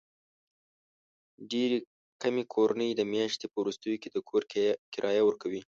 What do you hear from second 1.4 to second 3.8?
ډېرې کمې کورنۍ د میاشتې په